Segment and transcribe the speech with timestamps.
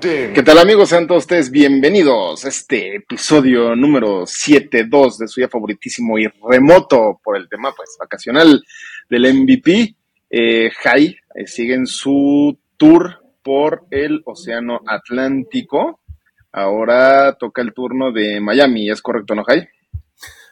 [0.00, 0.90] ¿Qué tal amigos?
[0.90, 7.18] Sean todos ustedes bienvenidos a este episodio número 7.2 de su ya favoritísimo y remoto
[7.24, 8.62] por el tema pues vacacional
[9.08, 9.96] del MVP.
[10.28, 16.00] Eh, Jai eh, sigue en su tour por el Océano Atlántico.
[16.52, 19.66] Ahora toca el turno de Miami, ¿es correcto, no, Jai?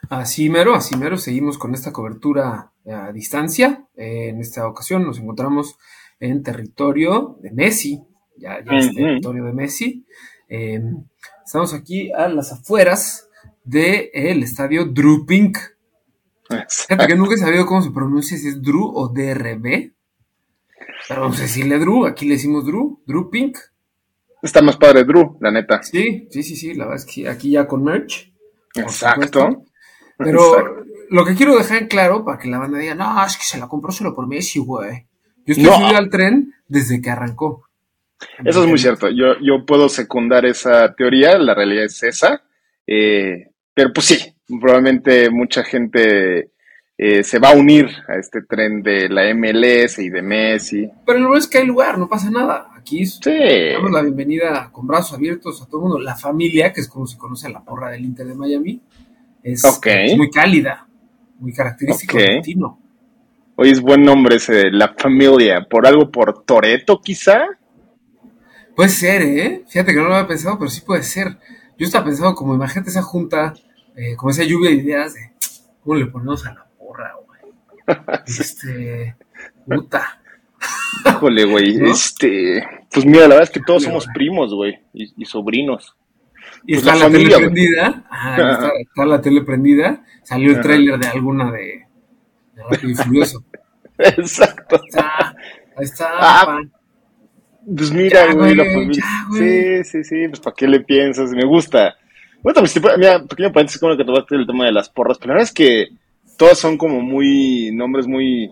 [0.09, 3.85] Así mero, así mero, seguimos con esta cobertura a distancia.
[3.95, 5.77] Eh, en esta ocasión nos encontramos
[6.19, 8.03] en territorio de Messi,
[8.37, 8.95] ya, ya es Ujú.
[8.95, 10.05] territorio de Messi.
[10.49, 10.81] Eh,
[11.45, 13.29] estamos aquí a las afueras
[13.63, 15.57] del estadio Drew Pink.
[16.69, 19.91] Fíjate que nunca he sabido cómo se pronuncia, si es Drew o DRB.
[21.07, 23.57] Pero vamos a decirle Drew, aquí le decimos Drew, Drew Pink.
[24.41, 25.81] Está más padre Drew, la neta.
[25.81, 28.31] Sí, sí, sí, sí, la verdad es que aquí ya con merch.
[28.75, 29.63] Exacto.
[30.17, 30.85] Pero Exacto.
[31.09, 33.57] lo que quiero dejar en claro para que la banda diga, no, es que se
[33.57, 35.07] la compró solo por Messi, güey.
[35.45, 35.75] Yo estoy No.
[35.77, 37.64] subido al tren desde que arrancó.
[38.43, 39.09] Eso es muy cierto.
[39.09, 42.43] Yo, yo puedo secundar esa teoría, la realidad es esa.
[42.87, 46.51] Eh, pero pues sí, probablemente mucha gente
[46.97, 50.89] eh, se va a unir a este tren de la MLS y de Messi.
[51.05, 52.69] Pero lo es que hay lugar, no pasa nada.
[52.75, 53.19] Aquí Sí.
[53.73, 55.99] damos la bienvenida con brazos abiertos a todo el mundo.
[55.99, 58.81] La familia, que es como se conoce a la porra del Inter de Miami,
[59.43, 59.63] es,
[60.17, 60.87] muy cálida,
[61.39, 62.23] muy característico Ok.
[62.37, 62.79] latino.
[63.57, 65.65] Hoy es buen nombre ese la familia.
[65.69, 67.45] ¿Por algo por Toreto, quizá?
[68.75, 69.63] Puede ser, ¿eh?
[69.67, 71.37] Fíjate que no lo había pensado, pero sí puede ser.
[71.77, 73.53] Yo estaba pensando como, imagínate esa junta,
[73.95, 75.31] eh, como esa lluvia de ideas de
[75.81, 77.53] cómo le ponemos a la porra, güey.
[78.27, 79.15] Este,
[79.65, 80.19] puta.
[81.05, 81.77] Híjole, güey.
[81.77, 81.91] ¿No?
[81.91, 82.67] Este.
[82.91, 84.79] Pues mira, la verdad es que todos somos primos, güey.
[84.93, 85.95] Y, y sobrinos.
[86.65, 88.05] Y Pues está la la, familia, tele prendida.
[88.09, 90.03] Ah, está, está la tele prendida.
[90.23, 91.85] Salió el tráiler de alguna de,
[92.55, 93.43] de Rápido y Furioso.
[93.97, 94.75] Exacto.
[94.77, 95.35] Ahí está,
[95.77, 96.09] ahí está.
[96.11, 96.59] Ah.
[97.65, 99.03] Pues mira, Ya, güey, la familia.
[99.03, 99.83] ya, güey.
[99.83, 101.31] Sí, sí, sí, pues ¿para qué le piensas?
[101.31, 101.95] Me gusta.
[102.43, 105.29] Bueno, pues, mira, pequeño paréntesis con lo que tocaste el tema de las porras, pero
[105.29, 105.87] la verdad es que
[106.37, 108.51] todos son como muy, nombres muy,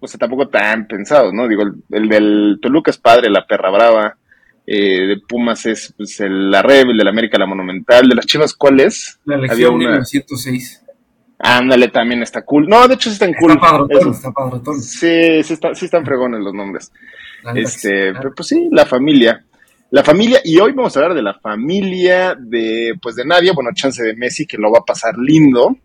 [0.00, 1.46] o sea, tampoco tan pensados, ¿no?
[1.46, 4.16] Digo, el, el del Toluca es padre, la perra brava,
[4.66, 8.26] eh, de Pumas es pues, el, la Rebel, de la América la Monumental, de las
[8.26, 9.20] Chivas, ¿cuál es?
[9.24, 10.84] La Había Legión una, 1906.
[11.38, 12.66] ándale, también está cool.
[12.68, 13.52] No, de hecho sí están cool.
[13.52, 14.10] Está padrotón, Eso.
[14.10, 14.80] está padrotón.
[14.80, 16.92] Sí, sí, está- sí están fregones los nombres.
[17.54, 19.44] Este, pero pues sí, la familia.
[19.90, 23.70] La familia, y hoy vamos a hablar de la familia de, pues de Nadia, bueno,
[23.74, 25.76] chance de Messi, que lo va a pasar lindo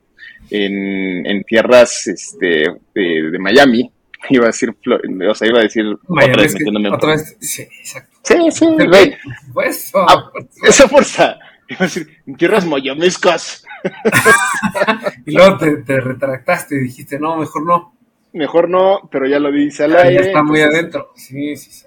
[0.49, 3.91] en, en tierras, este, de, de Miami.
[4.29, 6.93] Iba a decir, o sea, iba a decir Miami, otra vez es que metiéndome en-
[6.93, 8.17] otra vez, sí, exacto.
[8.23, 9.15] Sí, sí, güey.
[9.53, 10.31] Pues, Ah,
[10.63, 11.37] esa fuerza.
[11.69, 13.65] Iba a decir, en tierras mayamescas.
[15.25, 17.96] y luego te, te retractaste y dijiste, no, mejor no.
[18.37, 20.27] Mejor no, pero ya lo dice al aire.
[20.27, 21.11] está muy entonces, adentro.
[21.15, 21.85] Sí, sí, sí.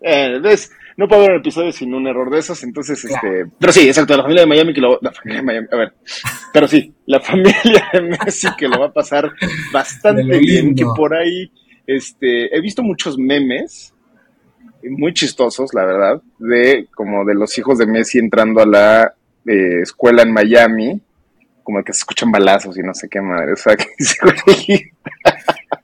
[0.00, 0.70] Eh, ¿ves?
[0.96, 3.28] No puedo ver un episodio sin un error de esos, entonces, Claro.
[3.28, 3.52] este...
[3.58, 4.98] Pero sí, exacto, la familia de Miami que lo...
[5.00, 5.92] La familia de Miami, a ver.
[6.52, 9.32] Pero sí, la familia de Messi que lo va a pasar
[9.72, 11.50] bastante bien, que por ahí,
[11.86, 12.54] este...
[12.56, 13.94] He visto muchos memes,
[14.82, 19.14] muy chistosos, la verdad, de como de los hijos de Messi entrando a la
[19.46, 21.00] eh, escuela en Miami,
[21.62, 24.16] como que se escuchan balazos y no sé qué madre, o sea, que dice,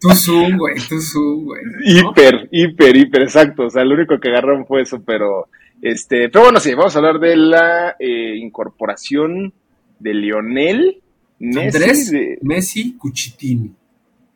[0.08, 1.62] Tú zoom, güey, tú zoom, güey.
[1.64, 2.10] ¿no?
[2.10, 3.64] Hiper, hiper, hiper, exacto.
[3.66, 5.48] O sea, lo único que agarraron fue eso, pero
[5.80, 9.52] este, pero bueno, sí, vamos a hablar de la eh, incorporación
[9.98, 11.00] de Lionel
[11.38, 11.76] Messi.
[11.78, 13.72] Andrés de- Messi Cuchitini.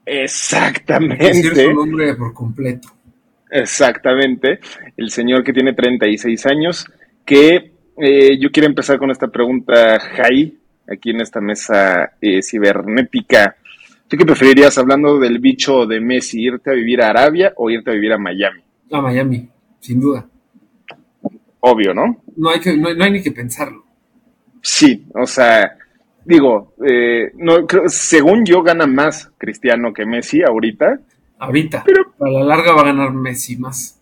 [0.06, 2.88] Exactamente, su nombre por completo.
[3.50, 4.58] exactamente.
[4.96, 6.86] El señor que tiene 36 años,
[7.24, 10.56] que eh, yo quiero empezar con esta pregunta, Jai,
[10.90, 13.56] aquí en esta mesa eh, cibernética.
[14.08, 17.90] ¿Tú qué preferirías hablando del bicho de Messi, irte a vivir a Arabia o irte
[17.90, 18.60] a vivir a Miami?
[18.90, 19.48] A Miami,
[19.80, 20.26] sin duda.
[21.60, 22.22] Obvio, ¿no?
[22.36, 23.84] No hay, que, no, hay- no hay ni que pensarlo.
[24.62, 25.76] Sí, o sea,
[26.24, 31.00] digo, eh, no, creo, según yo gana más Cristiano que Messi ahorita.
[31.38, 31.82] Ahorita.
[31.84, 34.00] Pero- a la larga va a ganar Messi más.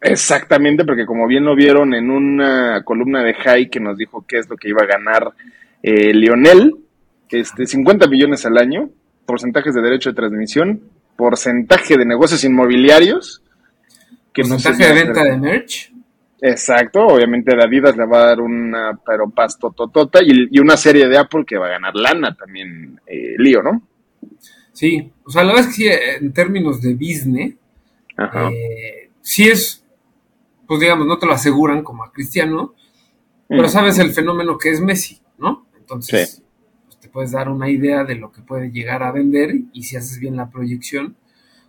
[0.00, 4.38] Exactamente, porque como bien lo vieron en una columna de Jai que nos dijo qué
[4.38, 5.32] es lo que iba a ganar
[5.82, 6.74] eh, Lionel,
[7.30, 8.90] este, 50 millones al año,
[9.26, 10.80] porcentajes de derecho de transmisión,
[11.16, 13.42] porcentaje de negocios inmobiliarios,
[14.32, 15.92] que no sé Porcentaje de venta de merch.
[16.40, 20.76] Exacto, obviamente de Adidas le va a dar una pero pasto totota y, y una
[20.76, 23.82] serie de Apple que va a ganar lana también, eh, lío, ¿no?
[24.72, 27.54] Sí, o sea, la verdad es que sí, en términos de business,
[28.16, 28.50] Ajá.
[28.50, 29.84] eh, sí es,
[30.66, 32.74] pues digamos, no te lo aseguran como a Cristiano,
[33.46, 33.68] pero Mm.
[33.68, 35.66] sabes el fenómeno que es Messi, ¿no?
[35.78, 36.41] Entonces, Sí.
[37.12, 40.36] Puedes dar una idea de lo que puede llegar a vender y si haces bien
[40.36, 41.16] la proyección,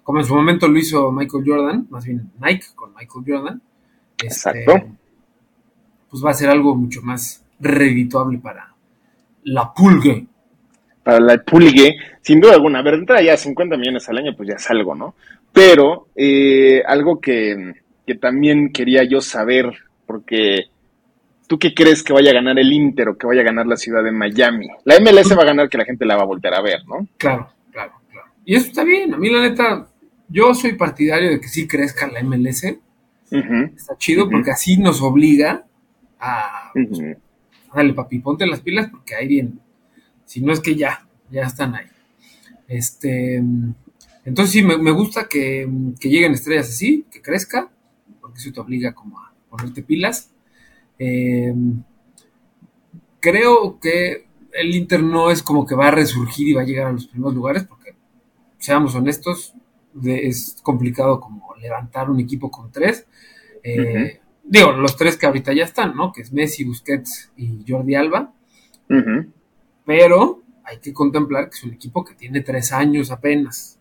[0.04, 3.62] como en su momento lo hizo Michael Jordan, más bien Nike con Michael Jordan,
[4.24, 4.66] este,
[6.10, 8.74] pues va a ser algo mucho más redituable para
[9.44, 10.28] la pulgue.
[11.04, 12.80] para la Pulgue, sin duda alguna.
[12.80, 15.16] A ver, entra ya 50 millones al año, pues ya es algo, ¿no?
[15.52, 17.74] Pero eh, algo que,
[18.08, 19.74] que también quería yo saber,
[20.06, 20.68] porque
[21.48, 23.78] ¿tú qué crees que vaya a ganar el Inter o que vaya a ganar la
[23.78, 24.68] ciudad de Miami?
[24.86, 27.08] La MLS va a ganar que la gente la va a voltear a ver, ¿no?
[27.18, 28.28] Claro, claro, claro.
[28.46, 29.14] Y eso está bien.
[29.14, 29.88] A mí, la neta,
[30.28, 32.64] yo soy partidario de que sí crezca la MLS.
[33.30, 35.66] Está chido porque así nos obliga
[36.20, 36.72] a.
[36.76, 37.16] ujú.
[37.74, 39.60] Dale, papi, ponte las pilas porque ahí vienen.
[40.26, 41.88] Si no es que ya, ya están ahí.
[42.68, 43.42] Este.
[44.26, 45.68] Entonces sí, me, me gusta que,
[46.00, 47.70] que lleguen estrellas así, que crezca,
[48.22, 50.33] porque eso te obliga como a ponerte pilas.
[51.00, 51.54] Eh,
[53.20, 56.88] creo que el Inter no es como que va a resurgir y va a llegar
[56.88, 57.96] a los primeros lugares, porque
[58.58, 59.54] seamos honestos,
[60.04, 63.06] es complicado como levantar un equipo con tres.
[63.64, 66.12] Eh, Digo, los tres que ahorita ya están, ¿no?
[66.12, 68.34] Que es Messi, Busquets y Jordi Alba,
[69.86, 73.80] pero hay que contemplar que es un equipo que tiene tres años apenas.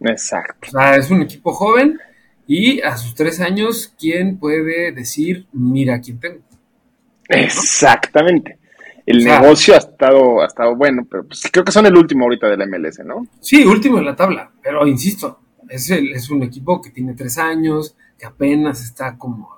[0.00, 0.68] Exacto.
[0.68, 1.98] O sea, es un equipo joven
[2.46, 6.40] y a sus tres años, ¿quién puede decir, mira quién tengo?
[7.28, 8.58] Exactamente.
[9.06, 11.96] El O sea- negocio ha estado, ha estado bueno, pero pues, creo que son el
[11.96, 13.26] último ahorita de la MLS, ¿no?
[13.40, 17.38] Sí, último en la tabla, pero insisto, es, el- es un equipo que tiene tres
[17.38, 19.50] años, que apenas está como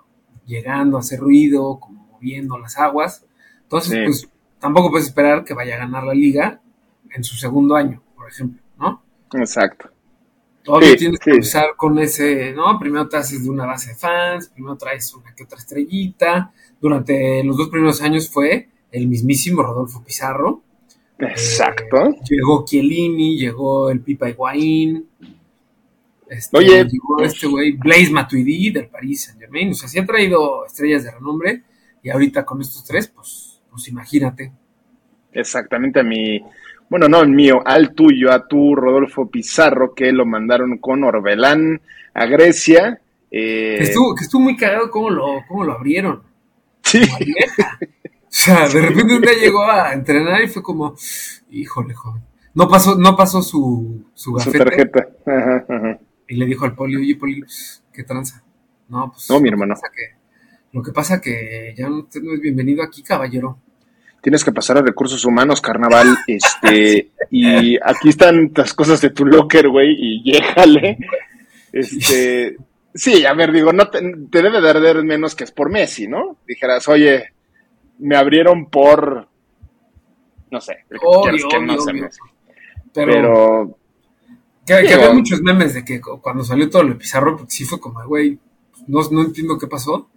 [0.47, 3.25] llegando a hacer ruido, como moviendo las aguas.
[3.63, 4.05] Entonces, Sí.
[4.05, 4.29] pues
[4.61, 6.61] tampoco puedes esperar que vaya a ganar la liga
[7.13, 9.03] en su segundo año, por ejemplo, ¿no?
[9.35, 9.91] Exacto.
[10.63, 11.25] Todavía Sí, tienes sí.
[11.25, 12.79] que empezar con ese, ¿no?
[12.79, 16.53] Primero te haces de una base de fans, primero traes una que otra estrellita.
[16.81, 20.63] Durante los dos primeros años fue el mismísimo Rodolfo Pizarro.
[21.19, 22.07] Exacto.
[22.07, 25.07] Eh, llegó Chiellini, llegó el Pipa Higuaín.
[26.29, 29.71] Este, Oye, llegó pues- este güey, Blaise Matuidi del Paris Saint Germain.
[29.71, 31.63] O sea, sí ha traído estrellas de renombre.
[32.03, 34.53] Y ahorita con estos tres, pues, pues imagínate.
[35.33, 36.41] Exactamente a mi,
[36.91, 41.81] bueno, no el mío, al tuyo, a tu Rodolfo Pizarro, que lo mandaron con Orbelán
[42.13, 43.01] a Grecia.
[43.31, 46.23] eh, Que estuvo, que estuvo muy cagado cómo lo, cómo lo abrieron.
[46.83, 47.01] sí.
[48.33, 50.95] O sea, de repente un día llegó a entrenar y fue como,
[51.51, 52.23] híjole, joven.
[52.55, 55.09] No pasó, no pasó su, su tarjeta.
[55.27, 55.99] Ajá, ajá.
[56.29, 57.43] y le dijo al poli, oye, poli,
[57.93, 58.43] ¿qué tranza?
[58.89, 59.29] No, pues.
[59.31, 59.75] No, mi lo que hermano.
[59.75, 60.21] pasa que-
[60.73, 63.59] lo que pasa que ya no, usted no es bienvenido aquí, caballero.
[64.23, 66.07] Tienes que pasar a recursos humanos, carnaval.
[66.27, 70.99] Este, y aquí están las cosas de tu locker, güey, y llégale.
[71.73, 72.57] Este,
[72.95, 74.01] sí, a ver, digo, no te,
[74.31, 76.37] te debe de arder menos que es por Messi, ¿no?
[76.47, 77.33] Dijeras, oye,
[77.99, 79.29] me abrieron por,
[80.51, 81.93] no sé, el que Obvio, quieras que no sea.
[81.95, 82.21] Messi.
[82.93, 83.77] Pero,
[84.67, 87.53] Pero, que, había muchos memes de que cu- cuando salió todo lo de Pizarro, porque
[87.53, 88.39] sí fue como, güey,
[88.89, 90.11] no, no entiendo qué pasó.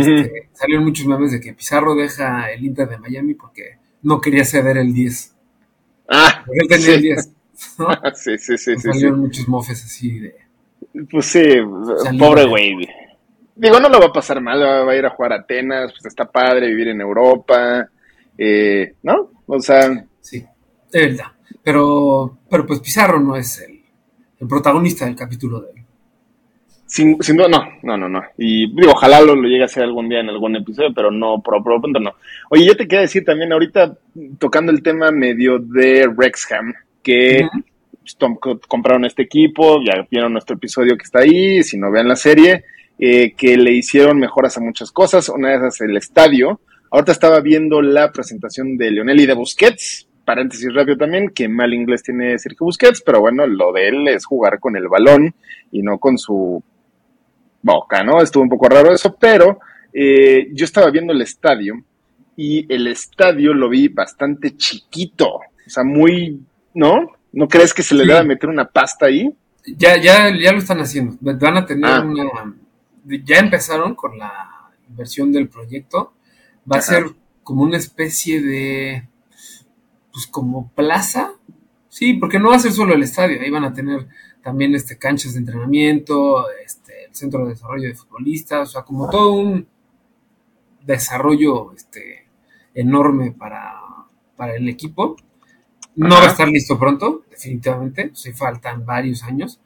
[0.00, 4.44] Este, Salieron muchos memes de que Pizarro deja el Inter de Miami porque no quería
[4.44, 5.34] ceder el 10.
[6.08, 6.92] ah, Porque él tenía sí.
[6.92, 7.30] el 10.
[7.78, 7.88] ¿no?
[8.14, 8.76] sí, sí, sí.
[8.78, 10.34] Salieron muchos mofes así de.
[11.10, 11.42] Pues sí,
[12.02, 12.18] Salió.
[12.18, 12.88] pobre güey.
[13.56, 15.92] Digo, no lo va a pasar mal, va va a ir a jugar a Atenas,
[15.92, 17.88] pues está padre vivir en Europa,
[18.36, 19.30] eh, ¿no?
[19.46, 20.44] O sea, Sí,
[20.90, 21.26] de verdad.
[21.62, 23.80] Pero, pero pues Pizarro no es el,
[24.40, 25.83] el protagonista del capítulo de hoy.
[26.94, 28.22] Sin, sin duda, no, no, no, no.
[28.38, 31.42] Y digo, ojalá lo, lo llegue a hacer algún día en algún episodio, pero no,
[31.42, 32.12] por, por lo pronto no.
[32.50, 33.98] Oye, yo te quería decir también ahorita,
[34.38, 36.72] tocando el tema medio de Rexham,
[37.02, 37.48] que
[37.98, 38.16] pues,
[38.68, 42.62] compraron este equipo, ya vieron nuestro episodio que está ahí, si no vean la serie,
[43.00, 46.60] eh, que le hicieron mejoras a muchas cosas, una de esas el estadio.
[46.92, 51.74] Ahorita estaba viendo la presentación de Lionel y de Busquets, paréntesis rápido también, que mal
[51.74, 55.34] inglés tiene Sergio Busquets, pero bueno, lo de él es jugar con el balón
[55.72, 56.62] y no con su
[57.64, 58.20] boca, ¿no?
[58.22, 59.58] Estuvo un poco raro eso, pero
[59.92, 61.74] eh, yo estaba viendo el estadio
[62.36, 66.40] y el estadio lo vi bastante chiquito, o sea, muy,
[66.74, 67.10] ¿no?
[67.32, 68.08] ¿No crees que se le Sí.
[68.08, 69.34] deba meter una pasta ahí?
[69.66, 71.16] Ya, ya, ya lo están haciendo.
[71.20, 72.02] Van a tener Ah.
[72.02, 72.54] una.
[73.24, 76.12] Ya empezaron con la inversión del proyecto.
[76.70, 77.06] Va a ser
[77.42, 79.08] como una especie de.
[80.12, 81.32] Pues como plaza.
[81.94, 83.40] Sí, porque no va a ser solo el estadio.
[83.40, 84.08] Ahí van a tener
[84.42, 89.08] también este canchas de entrenamiento, este, el centro de desarrollo de futbolistas, o sea, como
[89.08, 89.68] todo un,
[90.84, 92.26] desarrollo este,
[92.74, 93.74] enorme para,
[94.34, 95.14] para el equipo.
[95.94, 99.60] No va a estar listo pronto, definitivamente, se faltan varios años,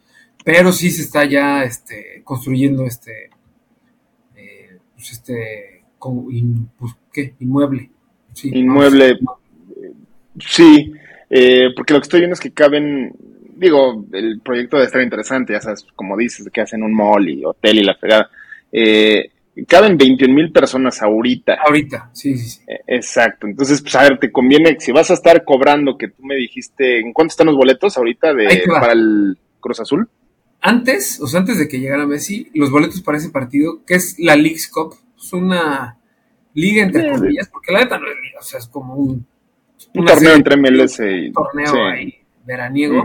[0.44, 3.30] pero sí se está ya este, construyendo este,
[4.36, 7.34] eh, pues este pues, ¿qué?
[7.40, 7.90] inmueble.
[8.34, 9.18] Sí, inmueble,
[10.38, 10.92] sí,
[11.30, 13.12] eh, porque lo que estoy viendo es que caben,
[13.56, 17.44] digo, el proyecto debe estar interesante, ya sabes, como dices, que hacen un mall y
[17.44, 18.30] hotel y la fregada.
[18.72, 19.30] Eh,
[19.66, 21.58] caben 21 mil personas ahorita.
[21.66, 22.60] Ahorita, sí, sí, sí.
[22.66, 23.46] Eh, exacto.
[23.46, 27.00] Entonces, pues a ver, te conviene, si vas a estar cobrando, que tú me dijiste,
[27.00, 30.08] ¿en cuánto están los boletos ahorita de, para el Cruz Azul?
[30.60, 34.18] Antes, o sea, antes de que llegara Messi, los boletos para ese partido, que es
[34.18, 35.98] la League's Cup, es una
[36.54, 39.26] liga entre comillas, porque la neta no es liga, o sea, es como un...
[39.94, 41.28] Un torneo entre MLS y...
[41.28, 43.04] Un torneo ahí, veraniego,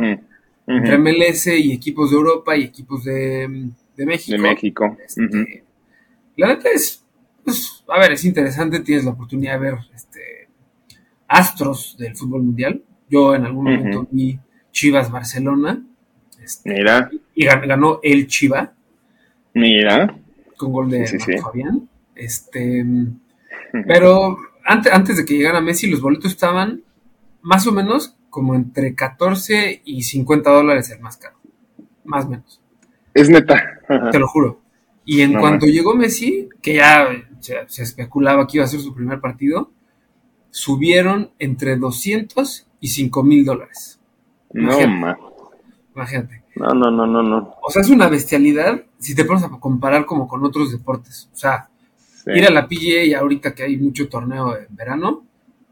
[0.68, 4.32] entre MLS y equipos de Europa y equipos de, de México.
[4.32, 4.98] De México.
[5.06, 5.64] Este,
[6.38, 7.06] la neta es,
[7.44, 10.48] pues, a ver, es interesante, tienes la oportunidad de ver este,
[11.28, 12.82] astros del fútbol mundial.
[13.10, 14.40] Yo en algún momento vi
[14.72, 15.84] Chivas Barcelona.
[16.44, 17.10] Este, Mira.
[17.36, 18.74] Y ganó el Chiva.
[19.54, 20.16] Mira.
[20.58, 21.08] Con gol de
[21.42, 21.88] Fabián.
[22.16, 22.86] Este,
[23.88, 26.84] pero antes, antes de que llegara Messi, los boletos estaban
[27.42, 31.38] más o menos como entre 14 y 50 dólares el más caro.
[32.04, 32.62] Más o menos.
[33.14, 33.80] Es neta.
[34.12, 34.62] Te lo juro.
[35.06, 37.08] Y en cuanto llegó Messi, que ya
[37.40, 39.72] se, especulaba que iba a ser su primer partido,
[40.50, 44.00] subieron entre 200 y 5 mil dólares.
[44.52, 44.80] No,
[45.96, 46.44] Imagínate.
[46.56, 47.56] No, no, no, no, no.
[47.62, 51.30] O sea, es una bestialidad si te pones a comparar como con otros deportes.
[51.34, 51.70] O sea,
[52.28, 55.26] ir a la PGA ahorita que hay mucho torneo en verano,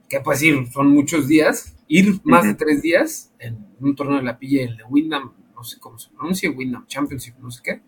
[0.10, 4.24] que puedes ir, son muchos días, ir más de tres días en un torneo de
[4.24, 7.82] la PGA, el de Wyndham, no sé cómo se pronuncia, Wyndham Championship, no sé qué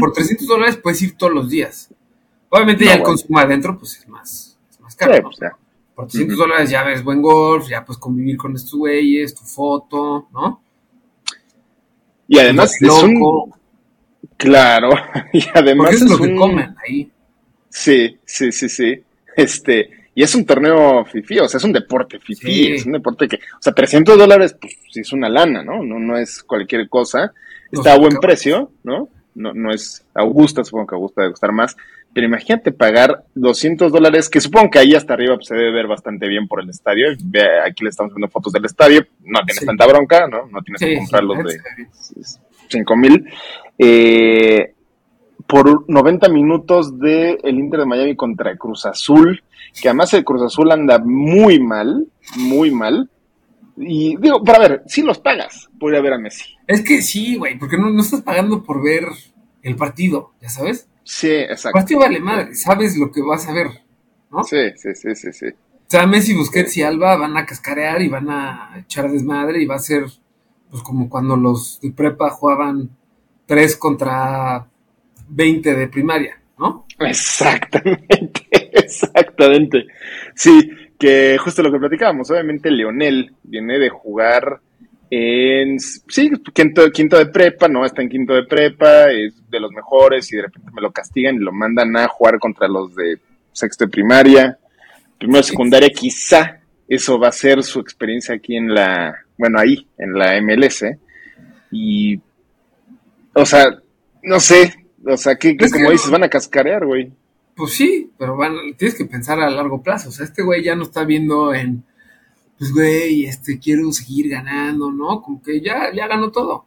[0.00, 1.92] por 300 dólares puedes ir todos los días.
[2.48, 5.22] Obviamente ya el consumo adentro pues es más, es más caro.
[5.22, 5.38] Pues,
[5.94, 10.28] por 300 dólares ya ves buen golf, ya puedes convivir con estos güeyes, tu foto,
[10.32, 10.62] ¿no?
[12.26, 13.52] Y además es un...
[14.36, 14.90] Claro,
[15.32, 17.10] y además es, lo que comen ahí.
[17.70, 19.02] Sí, sí, sí, sí.
[19.34, 23.26] Este, y es un torneo fifi, o sea, es un deporte fifi, es un deporte
[23.26, 25.82] que, o sea, 300 dólares, pues sí es una lana, ¿no?
[25.82, 27.32] No, no es cualquier cosa.
[27.72, 29.08] Está a buen precio, ¿no?
[29.34, 31.76] no, no es Augusta, supongo que Augusta debe costar más,
[32.12, 35.86] pero imagínate pagar 200 dólares, que supongo que ahí hasta arriba pues, se debe ver
[35.86, 37.08] bastante bien por el estadio.
[37.64, 40.46] aquí le estamos viendo fotos del estadio, no tienes tanta bronca, ¿no?
[40.46, 41.60] No tienes que comprar los de
[42.68, 43.24] 5 mil.
[43.78, 44.74] Eh,
[45.50, 49.42] por 90 minutos de el Inter de Miami contra Cruz Azul,
[49.80, 53.10] que además el Cruz Azul anda muy mal, muy mal.
[53.76, 56.54] Y digo, para ver, si los pagas por ir a ver a Messi.
[56.66, 59.06] Es que sí, güey, porque no, no estás pagando por ver
[59.62, 60.88] el partido, ya sabes.
[61.02, 61.78] Sí, exacto.
[61.78, 63.68] El partido vale madre, sabes lo que vas a ver,
[64.30, 64.44] ¿no?
[64.44, 65.46] Sí, sí, sí, sí, sí.
[65.46, 69.66] O sea, Messi, Busquets y Alba van a cascarear y van a echar desmadre y
[69.66, 70.04] va a ser,
[70.70, 72.90] pues, como cuando los de prepa jugaban
[73.46, 74.68] 3 contra
[75.30, 76.86] 20 de primaria, ¿no?
[76.98, 79.86] Exactamente, exactamente.
[80.34, 84.60] Sí, que justo lo que platicábamos, obviamente Leonel viene de jugar
[85.10, 89.72] en, sí, quinto, quinto de prepa, no, está en quinto de prepa, es de los
[89.72, 93.18] mejores y de repente me lo castigan y lo mandan a jugar contra los de
[93.52, 94.58] sexto de primaria,
[95.18, 99.86] primero de secundaria, quizá eso va a ser su experiencia aquí en la, bueno, ahí,
[99.98, 100.84] en la MLS,
[101.72, 102.20] y,
[103.32, 103.64] o sea,
[104.22, 107.12] no sé, o sea, que, como dices, van a cascarear, güey.
[107.54, 110.08] Pues sí, pero van, tienes que pensar a largo plazo.
[110.08, 111.84] O sea, este güey ya no está viendo en,
[112.58, 115.22] pues güey, este, quiero seguir ganando, ¿no?
[115.22, 116.66] Como que ya, ya ganó todo.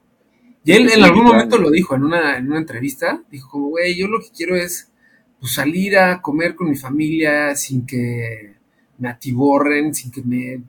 [0.66, 3.98] Y él en algún momento lo dijo en una, en una entrevista, dijo como, güey,
[3.98, 4.92] yo lo que quiero es
[5.40, 8.56] pues, salir a comer con mi familia sin que
[8.98, 10.62] me atiborren, sin que me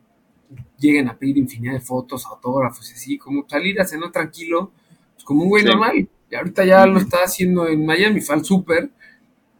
[0.78, 4.72] lleguen a pedir infinidad de fotos, autógrafos y así, como salir a cenar tranquilo,
[5.14, 6.08] pues como un güey normal.
[6.34, 8.90] Y ahorita ya lo está haciendo en Miami, fue al súper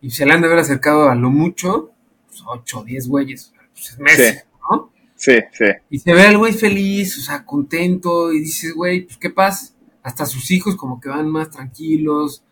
[0.00, 1.92] y se le han de haber acercado a lo mucho,
[2.26, 4.38] pues 8 o 10 güeyes, pues es Messi,
[4.68, 4.90] ¿no?
[5.14, 5.66] Sí, sí.
[5.88, 9.72] Y se ve al güey feliz, o sea, contento, y dices, güey, pues qué pasa.
[10.02, 12.42] Hasta sus hijos como que van más tranquilos.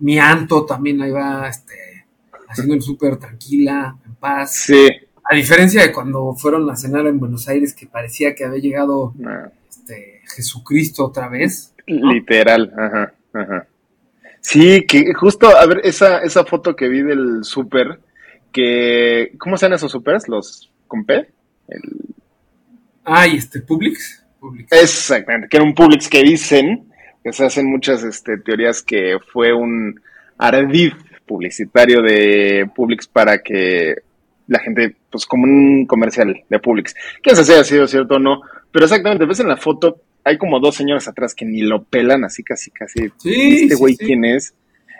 [0.00, 2.04] Mi Anto también ahí va, este,
[2.46, 4.54] haciendo el súper tranquila, en paz.
[4.54, 4.86] Sí.
[5.24, 9.14] A diferencia de cuando fueron a cenar en Buenos Aires, que parecía que había llegado
[9.66, 11.72] este, Jesucristo otra vez.
[11.88, 13.66] Literal, ajá, ajá.
[14.40, 18.00] Sí, que justo, a ver, esa, esa foto que vi del súper,
[18.52, 20.28] que, ¿cómo se llaman esos supers?
[20.28, 21.28] ¿Los con P?
[21.68, 21.82] El...
[23.04, 24.24] Ah, y este, Publix.
[24.38, 24.72] Publix.
[24.72, 26.92] Exactamente, que era un Publix que dicen,
[27.22, 30.00] que se hacen muchas este, teorías que fue un
[30.38, 30.92] ardid
[31.26, 33.96] publicitario de Publix para que
[34.46, 36.94] la gente, pues como un comercial de Publix.
[37.22, 38.40] ¿Qué se si ha sido cierto o no?
[38.72, 42.24] Pero exactamente, ves en la foto, hay como dos señoras atrás que ni lo pelan,
[42.24, 43.10] así casi, casi.
[43.16, 44.54] Sí, este güey, ¿quién es?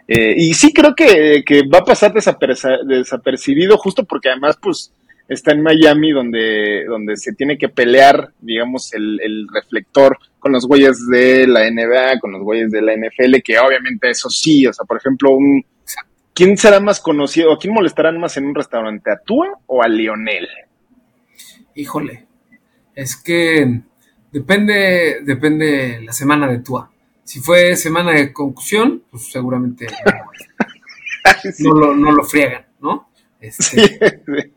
[0.06, 4.92] Eh, y sí creo que, que va a pasar desapercibido justo porque además, pues,
[5.28, 10.66] está en Miami donde, donde se tiene que pelear, digamos, el, el reflector con los
[10.66, 14.72] güeyes de la NBA, con los güeyes de la NFL, que obviamente eso sí, o
[14.72, 15.62] sea, por ejemplo, un,
[16.32, 19.88] ¿quién será más conocido o quién molestarán más en un restaurante, a Tua o a
[19.88, 20.48] Lionel?
[21.74, 22.26] Híjole,
[22.94, 23.82] es que
[24.32, 26.90] depende, depende la semana de Tua.
[27.24, 29.86] Si fue semana de concusión, pues seguramente
[31.58, 33.10] no, lo, no lo friegan, ¿no?
[33.40, 34.52] Este,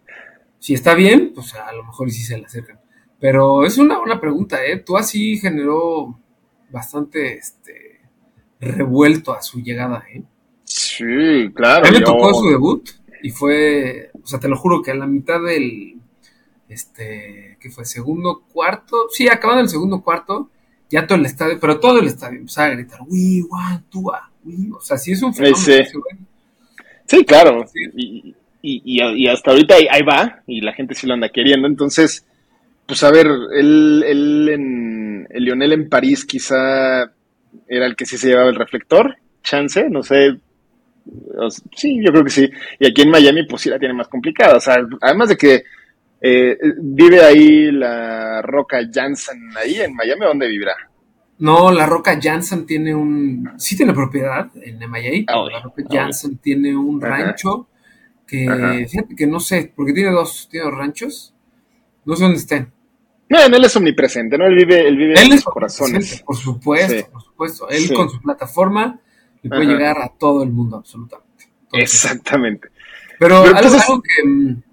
[0.60, 2.80] si está bien, pues a lo mejor sí se le acercan.
[3.20, 4.78] Pero es una buena pregunta, ¿eh?
[4.78, 6.18] Tú así generó
[6.72, 8.02] bastante este,
[8.60, 10.24] revuelto a su llegada, ¿eh?
[10.64, 11.86] Sí, claro.
[11.86, 12.90] A mí me tocó su debut
[13.22, 16.01] y fue, o sea, te lo juro que a la mitad del,
[16.72, 17.84] este, ¿qué fue?
[17.84, 20.50] Segundo, cuarto, sí, acabando el segundo cuarto,
[20.90, 24.32] ya todo el estadio, pero todo el estadio empezaba a gritar, we want Tua,
[24.74, 25.58] o sea, sí es un fenómeno.
[25.58, 25.82] Sí,
[27.06, 31.68] sí claro, Y, y, hasta ahorita ahí, va, y la gente sí lo anda queriendo,
[31.68, 32.26] entonces,
[32.86, 37.12] pues a ver, él, él en, el Lionel en París quizá
[37.68, 40.38] era el que sí se llevaba el reflector, chance, no sé,
[41.76, 42.50] sí, yo creo que sí,
[42.80, 45.64] y aquí en Miami pues sí la tiene más complicada, o sea, además de que
[46.22, 50.26] eh, ¿Vive ahí la Roca Jansen ahí en Miami?
[50.26, 50.76] ¿Dónde vivirá?
[51.40, 53.54] No, la Roca Jansen tiene un.
[53.58, 55.26] Sí tiene propiedad en Miami.
[55.28, 57.68] Ah, la Roca Jansen tiene un rancho
[58.28, 58.86] que.
[58.90, 61.34] Fíjate que no sé, porque tiene dos, tiene dos ranchos.
[62.06, 62.72] No sé dónde estén.
[63.28, 64.46] No, él es omnipresente, ¿no?
[64.46, 66.22] Él vive, él vive en los corazones.
[66.22, 67.70] Por supuesto, por supuesto.
[67.70, 69.00] Él con su plataforma
[69.42, 71.50] le puede llegar a todo el mundo, absolutamente.
[71.72, 72.70] Exactamente.
[73.18, 74.64] Pero, algo que mm,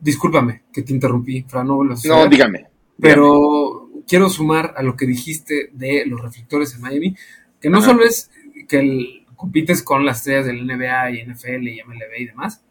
[0.00, 2.66] Discúlpame que te interrumpí, Fran, no No, dígame.
[2.98, 7.16] Pero quiero sumar a lo que dijiste de los reflectores en Miami,
[7.60, 8.30] que no solo es
[8.68, 12.62] que compites con las estrellas del NBA y NFL y MLB y demás,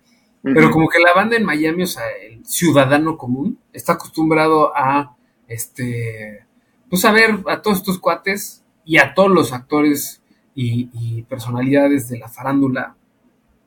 [0.41, 5.15] pero como que la banda en Miami, o sea, el ciudadano común, está acostumbrado a,
[5.47, 6.45] este,
[6.89, 10.21] pues a ver a todos estos cuates y a todos los actores
[10.55, 12.95] y, personalidades de la farándula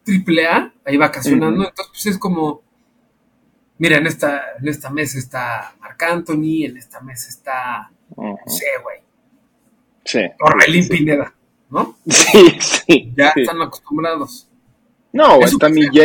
[0.04, 2.62] triple A ahí vacacionando, entonces pues es como
[3.82, 8.66] mira, en esta, en esta mesa está Marc Anthony, en esta mesa está, no sé,
[8.80, 8.98] güey.
[10.04, 10.20] Sí.
[10.38, 11.34] Orbelín Pineda,
[11.68, 11.96] ¿no?
[12.06, 13.12] Sí, sí.
[13.16, 14.48] Ya están acostumbrados.
[15.12, 16.00] No, está mi, J,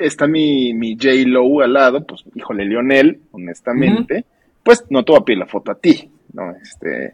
[0.00, 1.10] está mi, mi J.
[1.26, 4.24] Low al lado, pues, híjole, Lionel, honestamente,
[4.62, 6.50] pues no te voy a pedir la foto a ti, ¿no?
[6.62, 7.12] Este,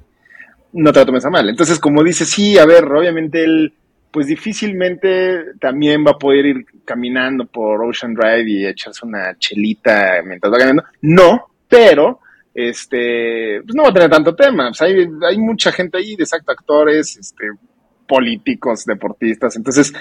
[0.75, 1.49] no te la tomes a mal.
[1.49, 3.75] Entonces, como dice, sí, a ver, obviamente él
[4.11, 10.23] pues difícilmente también va a poder ir caminando por Ocean Drive y echarse una chelita
[10.25, 10.85] mientras va caminando.
[11.03, 12.21] No, pero
[12.55, 14.71] este, pues no va a tener tanto tema.
[14.81, 17.47] hay, hay mucha gente ahí, exacto, actores, este,
[18.07, 19.55] políticos, deportistas.
[19.57, 19.93] Entonces,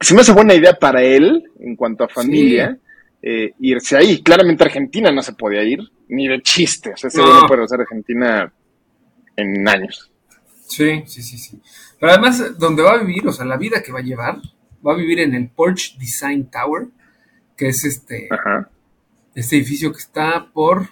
[0.00, 2.78] se me hace buena idea para él, en cuanto a familia,
[3.20, 4.22] eh, irse ahí.
[4.22, 6.92] Claramente Argentina no se podía ir, ni de chiste.
[6.92, 7.40] O sea, ese no.
[7.40, 8.52] no puede ser Argentina
[9.34, 10.07] en años.
[10.68, 11.60] Sí, sí, sí, sí.
[11.98, 14.40] Pero además, donde va a vivir, o sea, la vida que va a llevar,
[14.86, 16.88] va a vivir en el Porsche Design Tower,
[17.56, 18.28] que es este,
[19.34, 20.88] este edificio que está por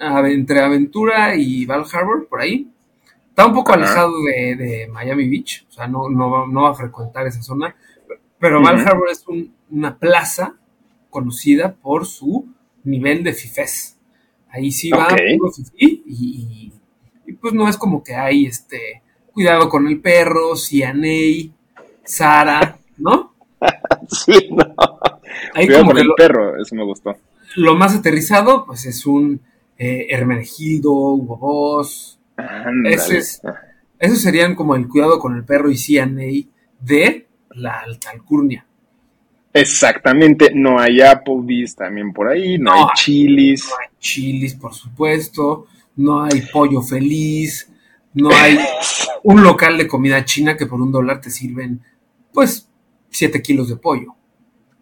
[0.00, 2.70] entre Aventura y Val Harbor, por ahí.
[3.28, 7.26] Está un poco alejado de, Miami Beach, o sea, no, no, no, va a frecuentar
[7.26, 7.76] esa zona,
[8.38, 9.24] pero Val Harbor es
[9.68, 10.54] una plaza
[11.10, 12.46] conocida por su
[12.84, 13.98] nivel de fifes.
[14.48, 15.08] Ahí sí va
[15.76, 16.72] y, y,
[17.26, 19.02] y, pues no es como que hay este
[19.36, 21.52] Cuidado con el perro, Cianey,
[22.02, 23.34] Sara, ¿no?
[24.08, 24.74] sí, no.
[25.54, 27.14] Cuidado con el perro, eso me gustó.
[27.56, 29.38] Lo más aterrizado, pues es un
[29.76, 32.18] eh, Hermenegildo, Hugo Boss.
[33.98, 36.48] esos serían como el cuidado con el perro y Cianey
[36.80, 38.64] de la alta alcurnia.
[39.52, 43.68] Exactamente, no hay Applebee's también por ahí, no, hay chilis.
[43.68, 47.70] No hay chilis, por supuesto, no hay pollo feliz,
[48.16, 48.58] no hay
[49.24, 51.82] un local de comida china que por un dólar te sirven,
[52.32, 52.68] pues,
[53.10, 54.14] siete kilos de pollo.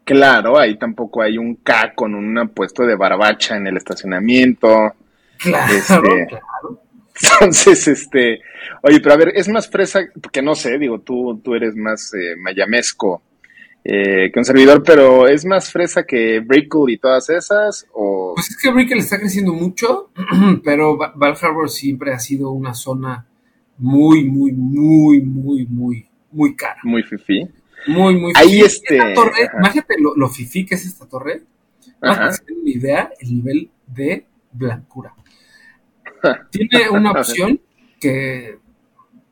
[0.05, 4.94] Claro, ahí tampoco hay un K con un puesto de barbacha en el estacionamiento.
[5.38, 6.83] Claro, este, claro.
[7.40, 8.40] Entonces, este,
[8.83, 12.12] oye, pero a ver, es más fresa, porque no sé, digo, tú, tú eres más
[12.14, 13.23] eh, mayamesco
[13.83, 17.87] eh, que un servidor, pero ¿es más fresa que Brickle y todas esas?
[17.92, 18.24] O...
[18.35, 20.11] Pues es que Brickle está creciendo mucho,
[20.64, 23.27] pero Val Harbor siempre ha sido una zona
[23.79, 26.81] muy, muy, muy, muy, muy, muy cara.
[26.85, 27.49] Muy fifi.
[27.87, 28.61] Muy, muy Ahí fifi.
[28.64, 29.59] este- Esta torre, ajá.
[29.59, 31.42] imagínate lo, lo fifí que es esta torre.
[32.01, 35.14] Para que una idea, el nivel de blancura.
[36.51, 37.61] Tiene una opción
[38.01, 38.59] que,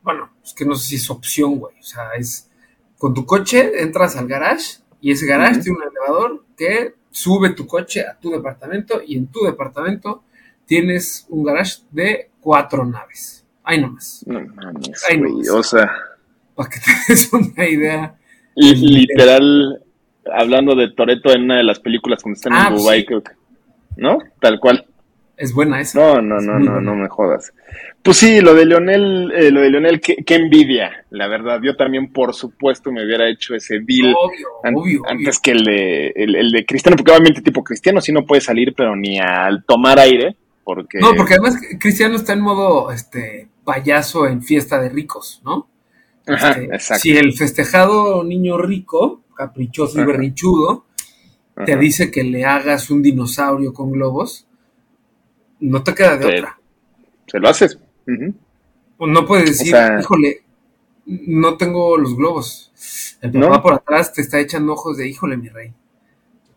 [0.02, 1.74] bueno, es que no sé si es opción, güey.
[1.78, 2.50] O sea, es
[2.98, 7.66] con tu coche entras al garage y ese garage tiene un elevador que sube tu
[7.68, 10.24] coche a tu departamento y en tu departamento
[10.66, 13.44] tienes un garage de cuatro naves.
[13.62, 14.24] Ahí nomás.
[14.26, 15.30] No mames, Ay, no.
[15.30, 15.92] güey, o sea,
[16.56, 18.14] Para que te des una idea.
[18.56, 19.84] li- literal,
[20.32, 23.06] hablando de Toreto en una de las películas cuando están Ah, en pues Dubai, sí.
[23.06, 23.32] creo que,
[23.96, 24.18] ¿no?
[24.40, 24.84] Tal cual.
[25.42, 25.98] Es buena esa.
[25.98, 26.80] No, no, Es no, no, buena.
[26.80, 27.52] no me jodas.
[28.02, 31.60] Pues sí, lo de Leonel, eh, lo de Leonel, qué, qué envidia, la verdad.
[31.62, 35.64] Yo también, por supuesto, me hubiera hecho ese deal Obvio, an- obvio, antes que el
[35.64, 39.18] de, el, el de Cristiano, porque obviamente tipo Cristiano sí no puede salir, pero ni
[39.20, 40.98] al tomar aire, porque...
[40.98, 45.68] No, porque además Cristiano está en modo este payaso en fiesta de ricos, ¿no?
[46.26, 47.00] Ajá, Este, exacto.
[47.02, 50.86] Si el festejado niño rico, caprichoso y berrinchudo,
[51.66, 54.46] te dice que le hagas un dinosaurio con globos,
[55.62, 56.58] no te queda de otra.
[57.26, 57.78] Se lo haces.
[58.98, 60.42] O No puedes decir, sea- híjole,
[61.06, 62.70] no tengo los globos.
[63.20, 63.62] El papá ¿No?
[63.62, 65.72] por atrás te está echando ojos de, híjole, mi rey.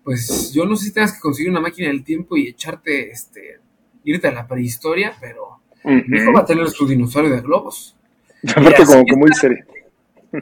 [0.03, 3.59] Pues yo no sé si tengas que conseguir una máquina del tiempo y echarte, este,
[4.03, 7.95] irte a la prehistoria, pero mi hijo va a tener su dinosaurio de globos.
[8.55, 9.65] Aparte como que muy serio.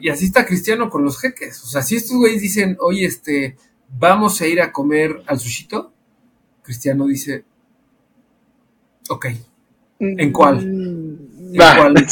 [0.00, 1.62] Y así está Cristiano con los jeques.
[1.62, 3.56] O sea, si estos güeyes dicen, oye, este,
[3.98, 5.92] vamos a ir a comer al sushito,
[6.62, 7.44] Cristiano dice,
[9.08, 9.26] ok,
[10.00, 10.58] ¿en cuál?
[10.60, 11.18] ¿En
[11.60, 11.76] Va.
[11.76, 11.94] cuál?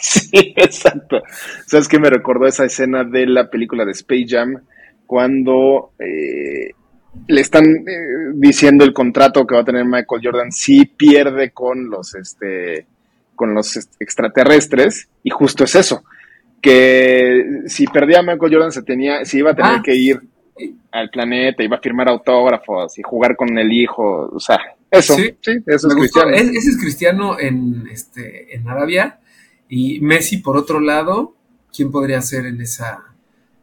[0.00, 1.20] Sí, exacto.
[1.66, 4.54] ¿Sabes qué me recordó esa escena de la película de Space Jam?
[5.06, 6.70] Cuando eh,
[7.26, 11.90] le están eh, diciendo el contrato que va a tener Michael Jordan si pierde con
[11.90, 12.86] los este
[13.34, 16.04] con los est- extraterrestres y justo es eso
[16.60, 19.82] que si perdía Michael Jordan se tenía se iba a tener Ah.
[19.84, 20.20] que ir
[20.92, 24.58] al planeta iba a firmar autógrafos y jugar con el hijo o sea
[24.90, 25.52] eso sí, Sí.
[25.66, 26.20] eso es Me gustó.
[26.22, 29.20] cristiano Es- ese es Cristiano en, este, en Arabia.
[29.68, 31.34] Y Messi, por otro lado,
[31.74, 33.04] ¿quién podría ser en esa,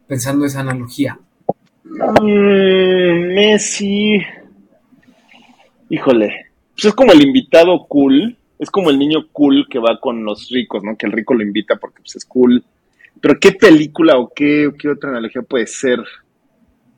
[0.08, 1.20] pensando esa analogía?
[1.84, 4.20] Mm, Messi.
[5.90, 6.48] Híjole.
[6.74, 8.38] Pues es como el invitado cool.
[8.58, 10.96] Es como el niño cool que va con los ricos, ¿no?
[10.98, 12.64] Que el rico lo invita porque pues, es cool.
[13.22, 16.00] Pero ¿qué película o qué, qué otra analogía puede ser?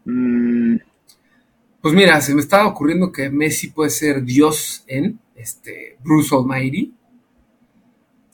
[0.06, 0.78] Mm,
[1.82, 6.94] Pues mira, se me estaba ocurriendo que Messi puede ser Dios en este Bruce Almighty.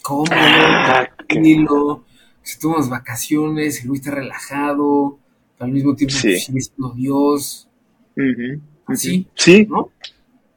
[0.01, 0.25] ¿Cómo?
[0.31, 2.03] Ah, Tranquilo,
[2.41, 5.17] se toma unas vacaciones, el güey está relajado,
[5.57, 6.37] pero al mismo tiempo Sí.
[6.39, 7.69] sigue siendo Dios,
[8.17, 9.29] ujú, así, ujú.
[9.35, 9.91] Sí, ¿no?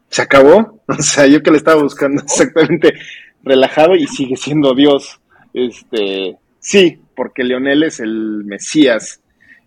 [0.09, 0.75] se acabó.
[0.89, 2.95] O sea, yo que le estaba buscando exactamente
[3.43, 5.21] relajado y sigue siendo Dios.
[5.53, 9.21] Este, sí, porque Leonel es el Mesías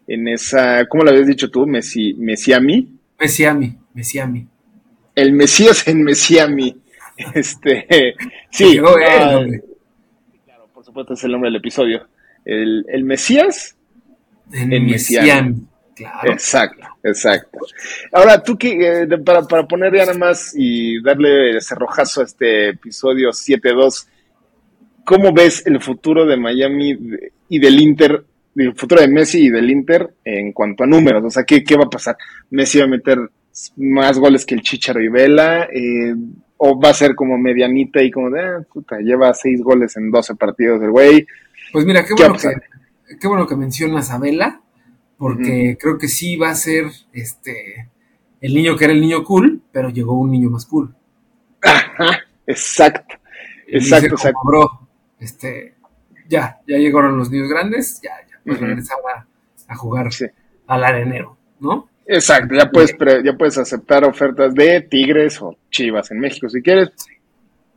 [0.08, 1.68] en esa, ¿cómo lo habías dicho tú?
[1.68, 2.99] Messi, Mesiami.
[3.20, 4.48] Messiami, Messiami.
[5.16, 6.78] El Mesías en Mesiami.
[7.34, 8.16] Este,
[8.50, 8.76] sí.
[8.76, 9.46] Quedó él, ah,
[10.46, 12.08] claro, por supuesto es el nombre del episodio.
[12.46, 13.76] El, el Mesías.
[14.54, 15.28] En, En Messiami.
[15.28, 15.68] Messiami.
[15.96, 16.32] Claro.
[16.32, 17.60] Exacto, exacto.
[18.14, 22.70] Ahora, tú que, eh, para, para poner ya nada más y darle cerrojazo a este
[22.70, 24.08] episodio 7-2,
[25.04, 26.98] ¿cómo ves el futuro de Miami
[27.50, 28.24] y del Inter,
[28.56, 31.24] el futuro de Messi y del Inter en cuanto a números?
[31.26, 32.18] O sea, ¿qué, qué va a pasar?
[32.50, 33.18] ¿Messi va a meter
[33.78, 35.64] más goles que el Chicharo y Vela?
[35.66, 36.16] Eh,
[36.58, 40.12] ¿O va a ser como medianita y como de, ah, puta, lleva seis goles en
[40.12, 41.26] 12 partidos el güey?
[41.72, 42.42] Pues mira, qué ¿Qué va bueno,
[43.08, 44.62] que, qué bueno que mencionas a Vela,
[45.18, 47.90] porque creo que sí va a ser este
[48.42, 50.94] el niño que era el niño cool, pero llegó un niño más cool.
[51.62, 53.16] Ajá, exacto.
[53.68, 54.40] Exacto, como, exacto.
[54.44, 54.88] bro,
[55.20, 55.76] este,
[56.28, 58.12] ya, ya llegaron los niños grandes, ya,
[58.56, 58.66] Ujú.
[58.66, 59.26] regresar a,
[59.68, 60.26] a jugar Sí.
[60.68, 61.90] al arenero, ¿no?
[62.06, 66.62] Exacto, ya puedes, pre- ya puedes aceptar ofertas de Tigres o Chivas en México si
[66.62, 66.90] quieres.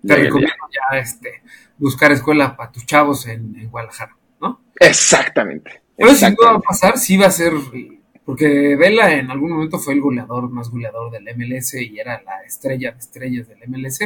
[0.06, 1.42] Te recomiendo ya, este,
[1.78, 4.60] buscar escuela para tus chavos en, en Guadalajara, ¿no?
[4.80, 5.82] Exactamente.
[5.96, 6.66] Pero sin duda va a exactamente.
[6.66, 7.52] pasar, sí va a ser,
[8.24, 12.40] porque Vela en algún momento fue el goleador más goleador del MLS y era la
[12.46, 13.98] estrella de estrellas del MLS.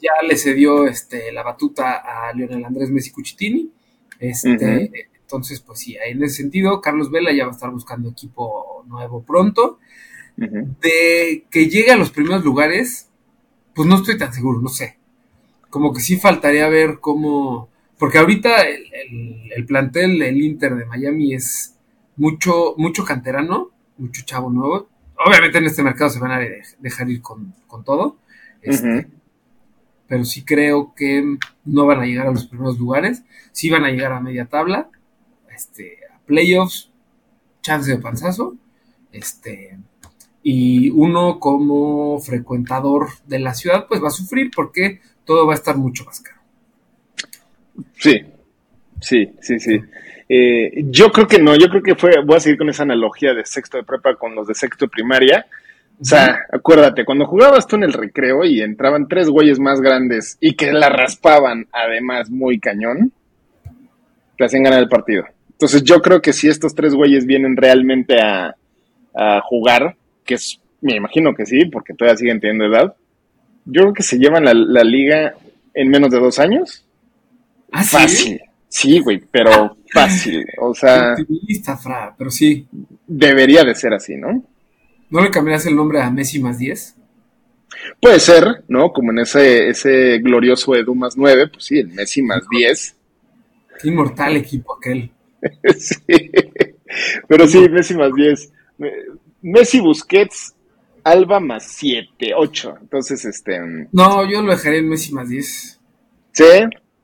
[0.00, 1.96] Ya le cedió este, la batuta
[2.28, 3.70] a Lionel Andrés Messi Cuchitini.
[4.18, 4.90] Este.
[5.24, 9.22] Entonces, pues sí, en ese sentido, Carlos Vela ya va a estar buscando equipo nuevo
[9.22, 9.78] pronto.
[10.80, 13.08] De que llegue a los primeros lugares,
[13.74, 14.98] pues no estoy tan seguro, no sé.
[15.70, 17.68] Como que sí faltaría ver cómo.
[17.98, 21.76] Porque ahorita el, el- el plantel del Inter de Miami es
[22.16, 24.88] mucho, mucho canterano, mucho chavo nuevo.
[25.24, 28.16] Obviamente en este mercado se van a de- dejar ir con, con todo.
[28.62, 29.08] Este.
[30.06, 33.22] Pero sí creo que no van a llegar a los primeros lugares.
[33.52, 34.90] Sí van a llegar a media tabla.
[35.54, 36.90] Este, a playoffs,
[37.62, 38.56] chance de panzazo,
[39.12, 39.78] este,
[40.42, 45.56] y uno como frecuentador de la ciudad, pues va a sufrir porque todo va a
[45.56, 46.40] estar mucho más caro.
[47.96, 48.20] Sí,
[49.00, 49.80] sí, sí, sí.
[50.28, 53.34] Eh, yo creo que no, yo creo que fue, voy a seguir con esa analogía
[53.34, 55.46] de sexto de prepa con los de sexto de primaria.
[56.00, 60.36] O sea, acuérdate, cuando jugabas tú en el recreo y entraban tres güeyes más grandes
[60.40, 63.12] y que la raspaban, además, muy cañón,
[64.36, 65.24] te hacían ganar el partido.
[65.54, 68.54] Entonces yo creo que si estos tres güeyes vienen realmente a,
[69.14, 72.94] a jugar, que es, me imagino que sí, porque todavía siguen teniendo edad.
[73.64, 75.34] Yo creo que se llevan la, liga
[75.72, 76.84] en menos de dos años.
[77.72, 78.40] ¿Ah, fácil.
[78.68, 80.44] Sí, güey, pero fácil.
[80.60, 81.16] O sea.
[81.82, 82.66] Fra, pero sí.
[83.06, 84.44] Debería de ser así, ¿no?
[85.08, 86.96] ¿No le cambiarías el nombre a Messi más 10?
[88.00, 88.92] Puede ser, ¿no?
[88.92, 92.96] Como en ese, ese glorioso Edu más 9, pues sí, el Messi más 10.
[93.80, 95.10] Qué inmortal equipo aquel.
[95.78, 96.30] sí.
[97.28, 98.52] Pero sí, Messi más 10.
[99.42, 100.54] Messi Busquets,
[101.02, 102.74] Alba más 7, 8.
[102.80, 103.60] Entonces, este.
[103.60, 105.80] Mm, no, yo lo dejaré en Messi más 10.
[106.32, 106.44] Sí,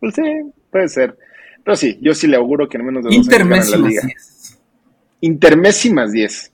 [0.01, 0.23] pues sí,
[0.71, 1.17] puede ser.
[1.65, 4.03] Pero sí, yo sí le auguro que en menos de dos Inter Messi la liga.
[4.03, 4.13] Más
[4.49, 4.59] 10.
[5.23, 6.53] Inter Messi más 10.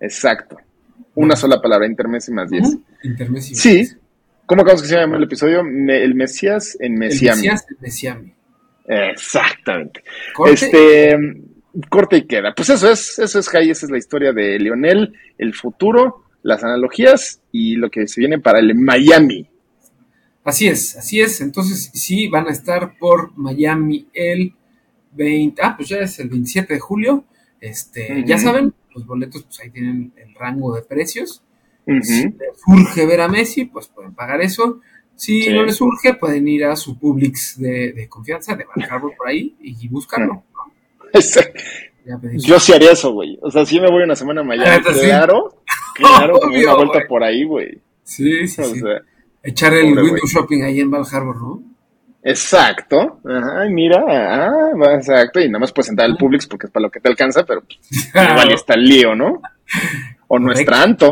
[0.00, 0.56] Exacto.
[1.14, 2.76] Una sola palabra, Inter Messi más 10.
[3.04, 3.88] Inter Messi más Sí.
[4.46, 5.60] ¿Cómo acabamos que se llama el episodio?
[5.60, 7.40] el Mesías en Messiami.
[7.40, 8.34] El Mesías en Messiami.
[8.88, 10.02] Exactamente.
[10.46, 11.16] Este
[11.88, 12.54] corte y queda.
[12.54, 16.64] Pues eso es, eso es Jai, esa es la historia de Lionel, el futuro, las
[16.64, 19.48] analogías y lo que se viene para el Miami.
[20.44, 21.40] Así es, así es.
[21.40, 24.54] Entonces, sí, van a estar por Miami el
[25.12, 27.24] 20, ah, pues ya es el 27 de julio.
[27.60, 31.42] Este, ya saben, los boletos, pues ahí tienen el rango de precios.
[32.02, 34.80] Si les urge ver a Messi, pues pueden pagar eso.
[35.18, 39.56] Si no les urge, pueden ir a su Publix de, confianza, de Val por ahí,
[39.60, 40.44] y buscarlo.
[42.36, 43.36] Yo sí haría eso, güey.
[43.42, 45.56] O sea, si me voy una semana a Miami, claro,
[45.94, 47.80] claro, una vuelta por ahí, güey.
[48.04, 48.80] Sí, sí, sí.
[49.42, 51.62] Echar el window shopping ahí en Val Harbor, ¿no?
[52.22, 53.20] Exacto.
[53.56, 55.40] Ay, mira, ah, exacto.
[55.40, 57.62] Y nada más puedes entrar al Publix porque es para lo que te alcanza, pero
[57.62, 57.80] pues,
[58.14, 59.42] igual está el lío, ¿no?
[60.28, 61.08] O nuestra Anto.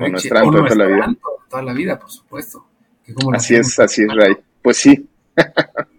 [0.00, 1.14] O nuestra Anto de toda la vida.
[1.48, 2.66] toda la vida, por supuesto.
[3.32, 4.34] Así es, así es, Ray.
[4.62, 5.08] Pues sí.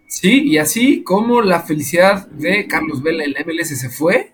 [0.08, 4.32] Sí, y así como la felicidad de Carlos Vela en la MLS se fue,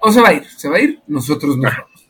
[0.00, 2.08] o se va a ir, se va a ir, nosotros no vamos.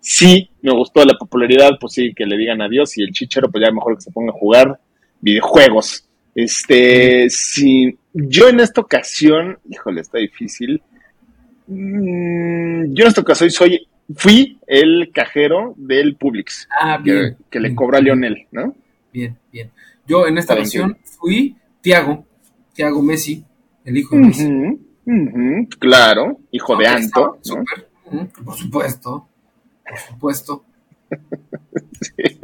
[0.00, 3.64] Sí, me gustó la popularidad, pues sí, que le digan adiós y el chichero, pues
[3.66, 4.80] ya mejor que se ponga a jugar
[5.20, 6.08] videojuegos.
[6.34, 10.82] Este, sí, yo en esta ocasión, híjole, está difícil.
[11.66, 16.68] Mm, yo en esta ocasión soy, fui el cajero del Publix.
[16.78, 18.74] Ah, bien, que, le cobra a Lionel, ¿no?
[19.12, 19.70] Bien, bien.
[20.06, 22.26] Yo en esta ocasión fui Tiago,
[22.74, 23.44] Tiago Messi,
[23.84, 24.78] el hijo de Messi.
[25.78, 27.38] claro, hijo de Anto.
[28.44, 29.28] por supuesto,
[29.88, 30.64] por supuesto.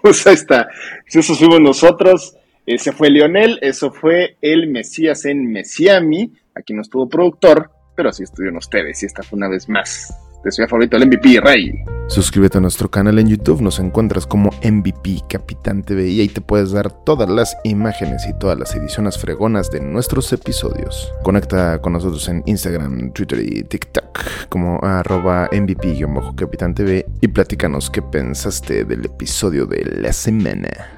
[0.00, 0.68] Pues ahí está.
[1.06, 2.34] Eso fuimos nosotros.
[2.64, 6.32] Ese fue Lionel, eso fue el Mesías en Messiami.
[6.54, 9.02] Aquí no estuvo productor, pero así estuvieron ustedes.
[9.02, 10.14] Y esta fue una vez más
[10.44, 11.84] de su favorito, el MVP Rey.
[12.08, 16.40] Suscríbete a nuestro canal en YouTube, nos encuentras como MVP Capitán TV y ahí te
[16.40, 21.12] puedes dar todas las imágenes y todas las ediciones fregonas de nuestros episodios.
[21.22, 24.08] Conecta con nosotros en Instagram, Twitter y TikTok
[24.48, 30.97] como arroba MVP-Capitán TV y platícanos qué pensaste del episodio de la semana.